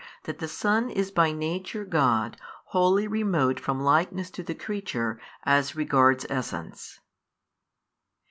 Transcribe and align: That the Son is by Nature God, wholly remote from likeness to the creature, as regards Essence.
That 0.23 0.39
the 0.39 0.47
Son 0.47 0.89
is 0.89 1.11
by 1.11 1.31
Nature 1.31 1.85
God, 1.85 2.35
wholly 2.73 3.07
remote 3.07 3.59
from 3.59 3.79
likeness 3.83 4.31
to 4.31 4.41
the 4.41 4.55
creature, 4.55 5.21
as 5.43 5.75
regards 5.75 6.25
Essence. 6.27 6.99